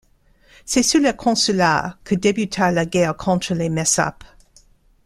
C'est 0.65 0.81
sous 0.81 0.97
leur 0.97 1.15
consulat 1.15 1.95
que 2.03 2.15
débuta 2.15 2.71
la 2.71 2.87
guerre 2.87 3.15
contre 3.15 3.53
les 3.53 3.69
Messapes. 3.69 4.23